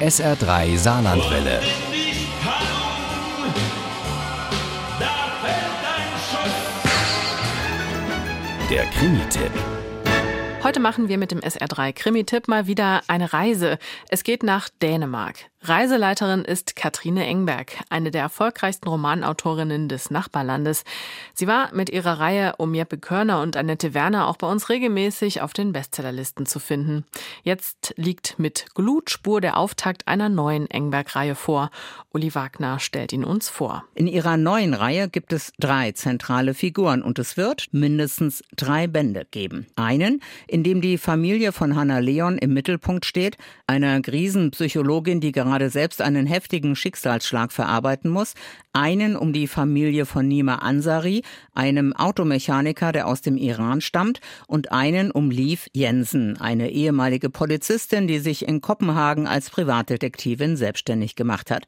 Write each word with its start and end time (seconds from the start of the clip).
SR3 0.00 0.76
Saarlandwelle. 0.76 1.60
Der 8.68 8.84
Krimi-Tipp. 8.86 9.52
Heute 10.64 10.80
machen 10.80 11.08
wir 11.08 11.16
mit 11.16 11.30
dem 11.30 11.40
SR3 11.40 11.92
Krimi-Tipp 11.92 12.48
mal 12.48 12.66
wieder 12.66 13.02
eine 13.06 13.32
Reise. 13.32 13.78
Es 14.08 14.24
geht 14.24 14.42
nach 14.42 14.68
Dänemark. 14.82 15.36
Reiseleiterin 15.66 16.44
ist 16.44 16.76
Katrine 16.76 17.24
Engberg, 17.24 17.78
eine 17.88 18.10
der 18.10 18.20
erfolgreichsten 18.20 18.86
Romanautorinnen 18.86 19.88
des 19.88 20.10
Nachbarlandes. 20.10 20.84
Sie 21.32 21.46
war 21.46 21.72
mit 21.72 21.88
ihrer 21.88 22.20
Reihe 22.20 22.56
um 22.58 22.74
Jeppe 22.74 22.98
Körner 22.98 23.40
und 23.40 23.56
Annette 23.56 23.94
Werner 23.94 24.28
auch 24.28 24.36
bei 24.36 24.46
uns 24.46 24.68
regelmäßig 24.68 25.40
auf 25.40 25.54
den 25.54 25.72
Bestsellerlisten 25.72 26.44
zu 26.44 26.58
finden. 26.58 27.06
Jetzt 27.44 27.94
liegt 27.96 28.38
mit 28.38 28.66
Glutspur 28.74 29.40
der 29.40 29.56
Auftakt 29.56 30.06
einer 30.06 30.28
neuen 30.28 30.70
Engberg-Reihe 30.70 31.34
vor. 31.34 31.70
Uli 32.12 32.34
Wagner 32.34 32.78
stellt 32.78 33.14
ihn 33.14 33.24
uns 33.24 33.48
vor. 33.48 33.84
In 33.94 34.06
ihrer 34.06 34.36
neuen 34.36 34.74
Reihe 34.74 35.08
gibt 35.08 35.32
es 35.32 35.50
drei 35.58 35.92
zentrale 35.92 36.52
Figuren 36.52 37.02
und 37.02 37.18
es 37.18 37.38
wird 37.38 37.68
mindestens 37.72 38.44
drei 38.54 38.86
Bände 38.86 39.26
geben. 39.30 39.66
Einen, 39.76 40.20
in 40.46 40.62
dem 40.62 40.82
die 40.82 40.98
Familie 40.98 41.52
von 41.52 41.74
Hannah 41.74 42.00
Leon 42.00 42.36
im 42.36 42.52
Mittelpunkt 42.52 43.06
steht, 43.06 43.38
einer 43.66 44.02
Krisenpsychologin, 44.02 45.22
die 45.22 45.32
gerade 45.32 45.53
gerade 45.54 45.70
selbst 45.70 46.02
einen 46.02 46.26
heftigen 46.26 46.74
Schicksalsschlag 46.74 47.52
verarbeiten 47.52 48.10
muss, 48.10 48.34
einen 48.72 49.14
um 49.14 49.32
die 49.32 49.46
Familie 49.46 50.04
von 50.04 50.26
Nima 50.26 50.56
Ansari, 50.56 51.22
einem 51.54 51.92
Automechaniker, 51.92 52.90
der 52.90 53.06
aus 53.06 53.20
dem 53.20 53.36
Iran 53.36 53.80
stammt, 53.80 54.20
und 54.48 54.72
einen 54.72 55.12
um 55.12 55.30
Liv 55.30 55.68
Jensen, 55.72 56.40
eine 56.40 56.70
ehemalige 56.70 57.30
Polizistin, 57.30 58.08
die 58.08 58.18
sich 58.18 58.48
in 58.48 58.62
Kopenhagen 58.62 59.28
als 59.28 59.48
Privatdetektivin 59.48 60.56
selbstständig 60.56 61.14
gemacht 61.14 61.52
hat. 61.52 61.66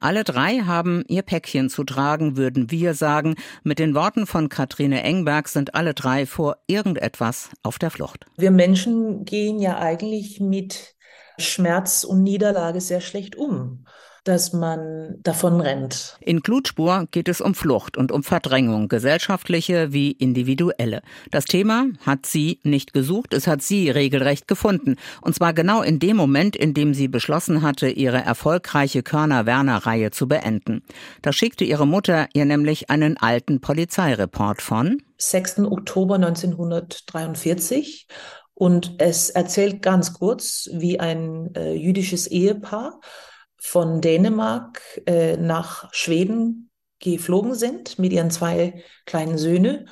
Alle 0.00 0.24
drei 0.24 0.62
haben 0.62 1.04
ihr 1.06 1.22
Päckchen 1.22 1.70
zu 1.70 1.84
tragen, 1.84 2.36
würden 2.36 2.72
wir 2.72 2.94
sagen. 2.94 3.36
Mit 3.62 3.78
den 3.78 3.94
Worten 3.94 4.26
von 4.26 4.48
Katrine 4.48 5.04
Engberg 5.04 5.46
sind 5.46 5.76
alle 5.76 5.94
drei 5.94 6.26
vor 6.26 6.56
irgendetwas 6.66 7.50
auf 7.62 7.78
der 7.78 7.92
Flucht. 7.92 8.26
Wir 8.36 8.50
Menschen 8.50 9.24
gehen 9.24 9.60
ja 9.60 9.78
eigentlich 9.78 10.40
mit 10.40 10.96
Schmerz 11.38 12.04
und 12.04 12.22
Niederlage 12.22 12.80
sehr 12.80 13.00
schlecht 13.00 13.36
um, 13.36 13.84
dass 14.24 14.52
man 14.52 15.16
davon 15.22 15.60
rennt. 15.60 16.18
In 16.20 16.40
Glutspur 16.40 17.06
geht 17.10 17.28
es 17.28 17.40
um 17.40 17.54
Flucht 17.54 17.96
und 17.96 18.12
um 18.12 18.22
Verdrängung, 18.22 18.88
gesellschaftliche 18.88 19.92
wie 19.92 20.10
individuelle. 20.10 21.00
Das 21.30 21.46
Thema 21.46 21.86
hat 22.04 22.26
sie 22.26 22.60
nicht 22.62 22.92
gesucht, 22.92 23.32
es 23.32 23.46
hat 23.46 23.62
sie 23.62 23.88
regelrecht 23.88 24.46
gefunden. 24.48 24.96
Und 25.22 25.34
zwar 25.34 25.54
genau 25.54 25.80
in 25.82 25.98
dem 25.98 26.16
Moment, 26.16 26.56
in 26.56 26.74
dem 26.74 26.92
sie 26.92 27.08
beschlossen 27.08 27.62
hatte, 27.62 27.88
ihre 27.88 28.18
erfolgreiche 28.18 29.02
Körner-Werner-Reihe 29.02 30.10
zu 30.10 30.28
beenden. 30.28 30.82
Da 31.22 31.32
schickte 31.32 31.64
ihre 31.64 31.86
Mutter 31.86 32.28
ihr 32.34 32.44
nämlich 32.44 32.90
einen 32.90 33.16
alten 33.16 33.60
Polizeireport 33.60 34.60
von 34.60 35.00
6. 35.16 35.60
Oktober 35.60 36.16
1943 36.16 38.06
und 38.58 38.96
es 38.98 39.30
erzählt 39.30 39.82
ganz 39.82 40.14
kurz, 40.14 40.68
wie 40.72 40.98
ein 40.98 41.54
äh, 41.54 41.74
jüdisches 41.74 42.26
Ehepaar 42.26 43.00
von 43.56 44.00
Dänemark 44.00 44.82
äh, 45.06 45.36
nach 45.36 45.88
Schweden 45.92 46.68
geflogen 46.98 47.54
sind 47.54 48.00
mit 48.00 48.12
ihren 48.12 48.32
zwei 48.32 48.82
kleinen 49.06 49.38
Söhnen 49.38 49.88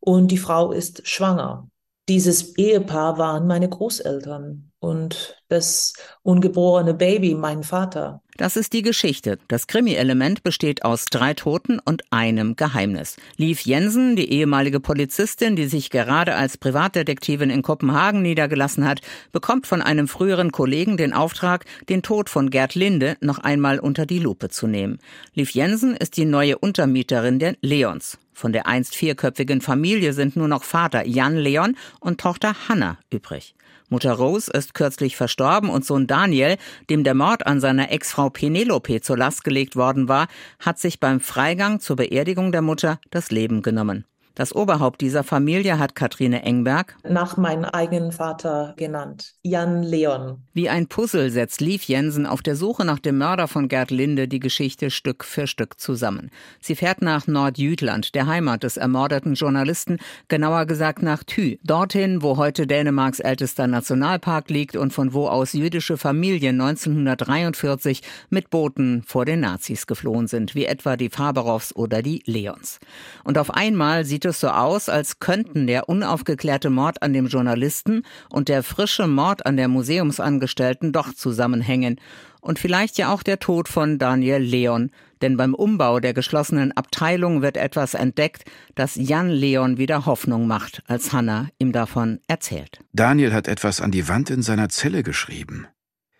und 0.00 0.30
die 0.30 0.38
Frau 0.38 0.72
ist 0.72 1.06
schwanger. 1.06 1.68
Dieses 2.08 2.56
Ehepaar 2.56 3.18
waren 3.18 3.46
meine 3.46 3.68
Großeltern 3.68 4.72
und 4.78 5.42
das 5.48 5.92
ungeborene 6.22 6.94
Baby, 6.94 7.34
mein 7.34 7.62
Vater. 7.62 8.22
Das 8.38 8.56
ist 8.56 8.72
die 8.72 8.82
Geschichte. 8.82 9.40
Das 9.48 9.66
Krimi-Element 9.66 10.44
besteht 10.44 10.84
aus 10.84 11.06
drei 11.06 11.34
Toten 11.34 11.80
und 11.84 12.04
einem 12.10 12.54
Geheimnis. 12.54 13.16
Liv 13.36 13.62
Jensen, 13.62 14.14
die 14.14 14.30
ehemalige 14.30 14.78
Polizistin, 14.78 15.56
die 15.56 15.66
sich 15.66 15.90
gerade 15.90 16.36
als 16.36 16.56
Privatdetektivin 16.56 17.50
in 17.50 17.62
Kopenhagen 17.62 18.22
niedergelassen 18.22 18.86
hat, 18.86 19.00
bekommt 19.32 19.66
von 19.66 19.82
einem 19.82 20.06
früheren 20.06 20.52
Kollegen 20.52 20.96
den 20.96 21.12
Auftrag, 21.12 21.64
den 21.88 22.02
Tod 22.02 22.30
von 22.30 22.48
Gerd 22.48 22.76
Linde 22.76 23.16
noch 23.20 23.40
einmal 23.40 23.80
unter 23.80 24.06
die 24.06 24.20
Lupe 24.20 24.50
zu 24.50 24.68
nehmen. 24.68 25.00
Liv 25.34 25.50
Jensen 25.50 25.96
ist 25.96 26.16
die 26.16 26.24
neue 26.24 26.58
Untermieterin 26.58 27.40
der 27.40 27.56
Leons. 27.60 28.18
Von 28.38 28.52
der 28.52 28.68
einst 28.68 28.94
vierköpfigen 28.94 29.60
Familie 29.60 30.12
sind 30.12 30.36
nur 30.36 30.46
noch 30.46 30.62
Vater 30.62 31.04
Jan 31.04 31.36
Leon 31.36 31.76
und 31.98 32.20
Tochter 32.20 32.54
Hanna 32.68 32.96
übrig. 33.12 33.56
Mutter 33.88 34.12
Rose 34.12 34.48
ist 34.52 34.74
kürzlich 34.74 35.16
verstorben 35.16 35.68
und 35.68 35.84
Sohn 35.84 36.06
Daniel, 36.06 36.56
dem 36.88 37.02
der 37.02 37.14
Mord 37.14 37.48
an 37.48 37.58
seiner 37.58 37.90
Ex-Frau 37.90 38.30
Penelope 38.30 39.00
zur 39.00 39.18
Last 39.18 39.42
gelegt 39.42 39.74
worden 39.74 40.06
war, 40.06 40.28
hat 40.60 40.78
sich 40.78 41.00
beim 41.00 41.18
Freigang 41.18 41.80
zur 41.80 41.96
Beerdigung 41.96 42.52
der 42.52 42.62
Mutter 42.62 43.00
das 43.10 43.32
Leben 43.32 43.60
genommen. 43.60 44.04
Das 44.38 44.54
Oberhaupt 44.54 45.00
dieser 45.00 45.24
Familie 45.24 45.80
hat 45.80 45.96
Katrine 45.96 46.44
Engberg 46.44 46.94
nach 47.02 47.36
meinem 47.36 47.64
eigenen 47.64 48.12
Vater 48.12 48.72
genannt, 48.76 49.34
Jan 49.42 49.82
Leon. 49.82 50.44
Wie 50.54 50.68
ein 50.68 50.86
Puzzle 50.86 51.30
setzt 51.30 51.60
Liv 51.60 51.82
Jensen 51.82 52.24
auf 52.24 52.40
der 52.40 52.54
Suche 52.54 52.84
nach 52.84 53.00
dem 53.00 53.18
Mörder 53.18 53.48
von 53.48 53.66
Gerd 53.66 53.90
Linde 53.90 54.28
die 54.28 54.38
Geschichte 54.38 54.92
Stück 54.92 55.24
für 55.24 55.48
Stück 55.48 55.80
zusammen. 55.80 56.30
Sie 56.60 56.76
fährt 56.76 57.02
nach 57.02 57.26
Nordjütland, 57.26 58.14
der 58.14 58.28
Heimat 58.28 58.62
des 58.62 58.76
ermordeten 58.76 59.34
Journalisten, 59.34 59.98
genauer 60.28 60.66
gesagt 60.66 61.02
nach 61.02 61.24
Thü, 61.24 61.56
dorthin, 61.64 62.22
wo 62.22 62.36
heute 62.36 62.68
Dänemarks 62.68 63.18
ältester 63.18 63.66
Nationalpark 63.66 64.50
liegt 64.50 64.76
und 64.76 64.92
von 64.92 65.14
wo 65.14 65.26
aus 65.26 65.52
jüdische 65.52 65.96
Familien 65.96 66.60
1943 66.60 68.02
mit 68.30 68.50
Booten 68.50 69.02
vor 69.04 69.24
den 69.24 69.40
Nazis 69.40 69.88
geflohen 69.88 70.28
sind, 70.28 70.54
wie 70.54 70.66
etwa 70.66 70.96
die 70.96 71.10
Faberows 71.10 71.74
oder 71.74 72.02
die 72.02 72.22
Leons. 72.24 72.78
Und 73.24 73.36
auf 73.36 73.52
einmal 73.52 74.04
sieht 74.04 74.27
es 74.28 74.40
so 74.40 74.48
aus, 74.48 74.88
als 74.88 75.18
könnten 75.18 75.66
der 75.66 75.88
unaufgeklärte 75.88 76.70
Mord 76.70 77.02
an 77.02 77.12
dem 77.12 77.26
Journalisten 77.26 78.04
und 78.30 78.48
der 78.48 78.62
frische 78.62 79.06
Mord 79.06 79.44
an 79.46 79.56
der 79.56 79.68
Museumsangestellten 79.68 80.92
doch 80.92 81.12
zusammenhängen. 81.12 82.00
Und 82.40 82.58
vielleicht 82.58 82.98
ja 82.98 83.12
auch 83.12 83.22
der 83.22 83.40
Tod 83.40 83.68
von 83.68 83.98
Daniel 83.98 84.38
Leon. 84.38 84.90
Denn 85.20 85.36
beim 85.36 85.54
Umbau 85.54 85.98
der 85.98 86.14
geschlossenen 86.14 86.70
Abteilung 86.76 87.42
wird 87.42 87.56
etwas 87.56 87.94
entdeckt, 87.94 88.44
das 88.76 88.94
Jan 88.94 89.28
Leon 89.28 89.76
wieder 89.76 90.06
Hoffnung 90.06 90.46
macht, 90.46 90.82
als 90.86 91.12
Hanna 91.12 91.48
ihm 91.58 91.72
davon 91.72 92.20
erzählt. 92.28 92.78
Daniel 92.92 93.32
hat 93.32 93.48
etwas 93.48 93.80
an 93.80 93.90
die 93.90 94.06
Wand 94.06 94.30
in 94.30 94.42
seiner 94.42 94.68
Zelle 94.68 95.02
geschrieben. 95.02 95.66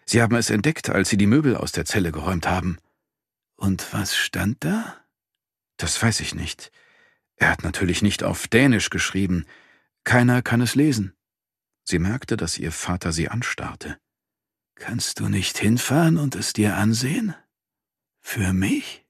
Sie 0.05 0.21
haben 0.21 0.35
es 0.37 0.51
entdeckt, 0.51 0.91
als 0.91 1.11
Sie 1.11 1.17
die 1.17 1.27
Möbel 1.27 1.57
aus 1.57 1.71
der 1.71 1.85
Zelle 1.85 2.11
geräumt 2.11 2.49
haben. 2.49 2.79
Und 3.57 3.93
was 3.93 4.17
stand 4.17 4.65
da? 4.65 4.97
Das 5.77 6.03
weiß 6.03 6.21
ich 6.21 6.35
nicht. 6.35 6.73
Er 7.39 7.51
hat 7.51 7.63
natürlich 7.63 8.03
nicht 8.03 8.23
auf 8.23 8.49
Dänisch 8.49 8.91
geschrieben. 8.91 9.47
Keiner 10.05 10.43
kann 10.43 10.61
es 10.61 10.75
lesen. 10.75 11.15
Sie 11.85 11.99
merkte, 11.99 12.37
dass 12.37 12.59
ihr 12.59 12.73
Vater 12.73 13.13
sie 13.13 13.29
anstarrte. 13.29 13.99
Kannst 14.75 15.21
du 15.21 15.29
nicht 15.29 15.59
hinfahren 15.59 16.19
und 16.19 16.35
es 16.35 16.53
dir 16.53 16.77
ansehen? 16.77 17.35
Für 18.21 18.53
mich? 18.53 19.08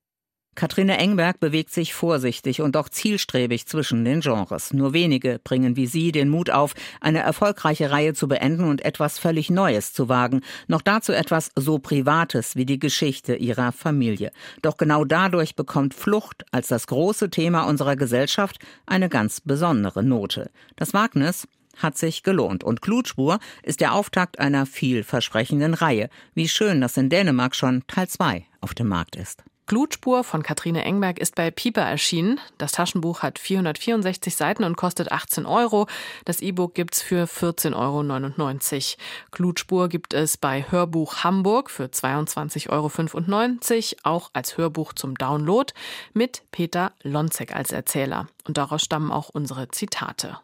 Katrine 0.58 0.98
Engberg 0.98 1.38
bewegt 1.38 1.70
sich 1.70 1.94
vorsichtig 1.94 2.62
und 2.62 2.74
doch 2.74 2.88
zielstrebig 2.88 3.66
zwischen 3.66 4.04
den 4.04 4.18
Genres. 4.18 4.72
Nur 4.72 4.92
wenige 4.92 5.38
bringen 5.38 5.76
wie 5.76 5.86
sie 5.86 6.10
den 6.10 6.28
Mut 6.28 6.50
auf, 6.50 6.74
eine 7.00 7.20
erfolgreiche 7.20 7.92
Reihe 7.92 8.12
zu 8.12 8.26
beenden 8.26 8.64
und 8.64 8.84
etwas 8.84 9.20
völlig 9.20 9.50
Neues 9.50 9.92
zu 9.92 10.08
wagen. 10.08 10.40
Noch 10.66 10.82
dazu 10.82 11.12
etwas 11.12 11.52
so 11.54 11.78
Privates 11.78 12.56
wie 12.56 12.66
die 12.66 12.80
Geschichte 12.80 13.36
ihrer 13.36 13.70
Familie. 13.70 14.32
Doch 14.60 14.76
genau 14.76 15.04
dadurch 15.04 15.54
bekommt 15.54 15.94
Flucht 15.94 16.44
als 16.50 16.66
das 16.66 16.88
große 16.88 17.30
Thema 17.30 17.62
unserer 17.62 17.94
Gesellschaft 17.94 18.58
eine 18.84 19.08
ganz 19.08 19.40
besondere 19.40 20.02
Note. 20.02 20.50
Das 20.74 20.92
Wagnis 20.92 21.46
hat 21.76 21.96
sich 21.96 22.24
gelohnt. 22.24 22.64
Und 22.64 22.82
Glutspur 22.82 23.38
ist 23.62 23.80
der 23.80 23.94
Auftakt 23.94 24.40
einer 24.40 24.66
vielversprechenden 24.66 25.74
Reihe. 25.74 26.10
Wie 26.34 26.48
schön, 26.48 26.80
dass 26.80 26.96
in 26.96 27.10
Dänemark 27.10 27.54
schon 27.54 27.84
Teil 27.86 28.08
2 28.08 28.44
auf 28.60 28.74
dem 28.74 28.88
Markt 28.88 29.14
ist. 29.14 29.44
Glutspur 29.68 30.24
von 30.24 30.42
Katrine 30.42 30.82
Engberg 30.82 31.18
ist 31.18 31.34
bei 31.34 31.50
Pieper 31.50 31.82
erschienen. 31.82 32.40
Das 32.56 32.72
Taschenbuch 32.72 33.20
hat 33.20 33.38
464 33.38 34.34
Seiten 34.34 34.64
und 34.64 34.78
kostet 34.78 35.12
18 35.12 35.44
Euro. 35.44 35.86
Das 36.24 36.40
E-Book 36.40 36.74
gibt's 36.74 37.02
für 37.02 37.24
14,99 37.24 37.74
Euro. 37.74 39.02
Glutspur 39.30 39.88
gibt 39.90 40.14
es 40.14 40.38
bei 40.38 40.64
Hörbuch 40.70 41.22
Hamburg 41.22 41.70
für 41.70 41.84
22,95 41.84 42.68
Euro, 42.70 44.16
auch 44.16 44.30
als 44.32 44.56
Hörbuch 44.56 44.94
zum 44.94 45.16
Download 45.16 45.70
mit 46.14 46.44
Peter 46.50 46.92
Lonzek 47.02 47.54
als 47.54 47.70
Erzähler. 47.70 48.26
Und 48.46 48.56
daraus 48.56 48.82
stammen 48.82 49.12
auch 49.12 49.28
unsere 49.28 49.68
Zitate. 49.68 50.38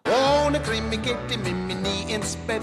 Ohne 0.46 0.60
Krimi 0.60 0.98
geht 0.98 1.16
die 1.30 1.38
Mimi 1.38 1.74
nie 1.74 2.12
ins 2.12 2.36
Bett. 2.46 2.60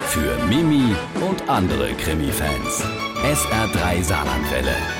Für 0.00 0.42
Mimi 0.46 0.96
und 1.20 1.46
andere 1.50 1.92
Krimi-Fans. 1.92 2.82
SR3 3.22 4.02
Saarlandwelle. 4.02 4.99